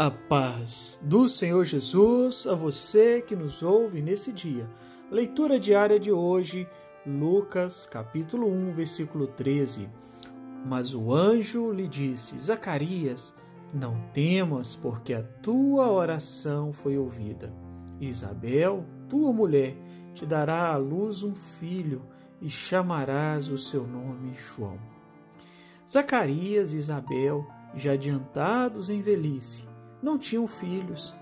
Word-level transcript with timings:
A 0.00 0.10
paz 0.10 0.98
do 1.02 1.28
Senhor 1.28 1.62
Jesus 1.66 2.46
a 2.46 2.54
você 2.54 3.20
que 3.20 3.36
nos 3.36 3.62
ouve 3.62 4.00
nesse 4.00 4.32
dia. 4.32 4.66
Leitura 5.10 5.60
diária 5.60 6.00
de 6.00 6.10
hoje, 6.10 6.66
Lucas, 7.06 7.84
capítulo 7.84 8.50
1, 8.50 8.72
versículo 8.72 9.26
13. 9.26 9.90
Mas 10.64 10.94
o 10.94 11.12
anjo 11.12 11.70
lhe 11.70 11.86
disse: 11.86 12.38
Zacarias, 12.38 13.34
não 13.74 14.00
temas, 14.14 14.74
porque 14.74 15.12
a 15.12 15.22
tua 15.22 15.90
oração 15.90 16.72
foi 16.72 16.96
ouvida. 16.96 17.52
Isabel, 18.00 18.86
tua 19.06 19.34
mulher, 19.34 19.76
te 20.14 20.24
dará 20.24 20.72
à 20.72 20.78
luz 20.78 21.22
um 21.22 21.34
filho 21.34 22.06
e 22.40 22.48
chamarás 22.48 23.50
o 23.50 23.58
seu 23.58 23.86
nome 23.86 24.32
João. 24.32 24.78
Zacarias 25.86 26.72
e 26.72 26.78
Isabel, 26.78 27.46
já 27.74 27.92
adiantados 27.92 28.88
em 28.88 29.02
velhice, 29.02 29.68
não 30.02 30.18
tinham 30.18 30.46
filhos. 30.46 31.16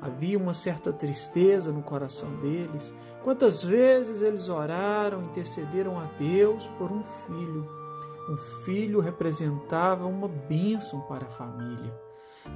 Havia 0.00 0.38
uma 0.38 0.52
certa 0.52 0.92
tristeza 0.92 1.72
no 1.72 1.82
coração 1.82 2.34
deles. 2.36 2.94
Quantas 3.22 3.62
vezes 3.62 4.22
eles 4.22 4.48
oraram, 4.48 5.22
intercederam 5.22 5.98
a 5.98 6.04
Deus 6.18 6.66
por 6.78 6.92
um 6.92 7.02
filho. 7.02 7.66
Um 8.28 8.36
filho 8.64 9.00
representava 9.00 10.06
uma 10.06 10.28
bênção 10.28 11.00
para 11.02 11.24
a 11.24 11.30
família. 11.30 11.92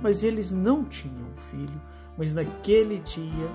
Mas 0.02 0.22
eles 0.22 0.52
não 0.52 0.84
tinham 0.84 1.34
filho. 1.50 1.80
Mas 2.16 2.32
naquele 2.32 2.98
dia, 2.98 3.48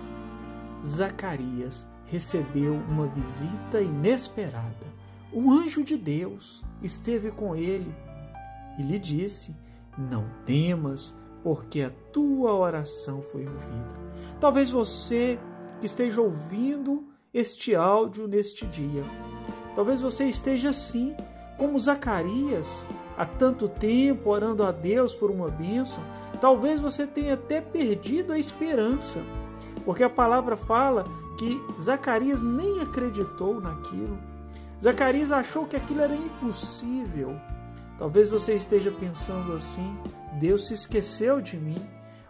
Zacarias 0.83 1.87
recebeu 2.05 2.73
uma 2.73 3.07
visita 3.07 3.81
inesperada. 3.81 4.93
Um 5.31 5.51
anjo 5.51 5.83
de 5.83 5.97
Deus 5.97 6.63
esteve 6.81 7.31
com 7.31 7.55
ele 7.55 7.93
e 8.77 8.83
lhe 8.83 8.99
disse: 8.99 9.55
Não 9.97 10.25
temas, 10.45 11.17
porque 11.43 11.81
a 11.81 11.91
tua 12.11 12.53
oração 12.53 13.21
foi 13.21 13.45
ouvida. 13.45 13.95
Talvez 14.39 14.69
você 14.71 15.37
que 15.79 15.85
esteja 15.85 16.21
ouvindo 16.21 17.03
este 17.33 17.75
áudio 17.75 18.27
neste 18.27 18.65
dia, 18.65 19.03
talvez 19.75 20.01
você 20.01 20.25
esteja 20.25 20.69
assim, 20.69 21.15
como 21.57 21.77
Zacarias, 21.77 22.87
há 23.17 23.25
tanto 23.25 23.67
tempo 23.67 24.29
orando 24.29 24.63
a 24.63 24.71
Deus 24.71 25.13
por 25.13 25.29
uma 25.29 25.49
bênção, 25.49 26.03
talvez 26.39 26.79
você 26.79 27.05
tenha 27.05 27.33
até 27.33 27.59
perdido 27.59 28.31
a 28.31 28.39
esperança, 28.39 29.21
porque 29.83 30.03
a 30.03 30.09
palavra 30.09 30.55
fala 30.55 31.03
que 31.37 31.59
Zacarias 31.81 32.41
nem 32.41 32.79
acreditou 32.79 33.59
naquilo. 33.59 34.17
Zacarias 34.81 35.31
achou 35.31 35.65
que 35.65 35.75
aquilo 35.75 36.01
era 36.01 36.15
impossível. 36.15 37.35
Talvez 37.97 38.29
você 38.29 38.53
esteja 38.55 38.91
pensando 38.91 39.53
assim: 39.53 39.97
Deus 40.39 40.67
se 40.67 40.73
esqueceu 40.73 41.41
de 41.41 41.57
mim. 41.57 41.81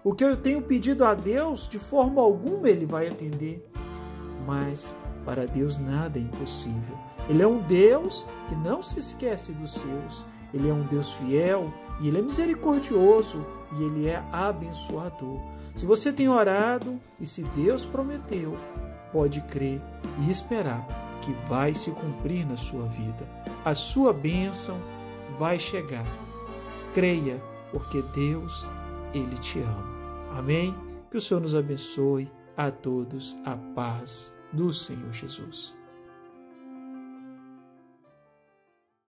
O 0.04 0.14
que 0.14 0.24
eu 0.24 0.36
tenho 0.36 0.62
pedido 0.62 1.06
a 1.06 1.14
Deus, 1.14 1.68
de 1.68 1.80
forma 1.80 2.22
alguma 2.22 2.70
Ele 2.70 2.86
vai 2.86 3.08
atender. 3.08 3.66
Mas 4.46 4.98
para 5.24 5.46
Deus 5.46 5.78
nada 5.78 6.20
é 6.20 6.22
impossível. 6.22 6.98
Ele 7.30 7.42
é 7.42 7.48
um 7.48 7.60
Deus 7.62 8.26
que 8.50 8.56
não 8.56 8.82
se 8.82 9.00
esquece 9.00 9.54
dos 9.54 9.74
seus. 9.74 10.26
Ele 10.54 10.70
é 10.70 10.74
um 10.74 10.84
Deus 10.84 11.14
fiel 11.14 11.74
e 12.02 12.08
Ele 12.08 12.20
é 12.20 12.22
misericordioso 12.22 13.46
e 13.78 13.84
Ele 13.84 14.08
é 14.08 14.22
abençoador. 14.32 15.40
Se 15.76 15.86
você 15.86 16.12
tem 16.12 16.30
orado 16.30 17.00
e 17.20 17.26
se 17.26 17.42
Deus 17.56 17.86
prometeu, 17.86 18.58
pode 19.12 19.42
crer 19.42 19.82
e 20.20 20.30
esperar 20.30 20.86
que 21.22 21.32
vai 21.48 21.74
se 21.74 21.90
cumprir 21.92 22.46
na 22.46 22.58
sua 22.58 22.86
vida. 22.86 23.28
A 23.64 23.74
sua 23.74 24.12
bênção 24.12 24.78
vai 25.38 25.60
chegar. 25.60 26.06
Creia 26.94 27.42
porque 27.72 28.02
Deus, 28.14 28.70
Ele 29.14 29.36
te 29.38 29.60
ama. 29.60 29.94
Amém? 30.38 30.76
Que 31.10 31.18
o 31.18 31.22
Senhor 31.22 31.42
nos 31.42 31.56
abençoe 31.56 32.32
a 32.56 32.72
todos 32.72 33.36
a 33.46 33.56
paz 33.56 34.36
do 34.52 34.72
Senhor 34.72 35.12
Jesus. 35.12 35.76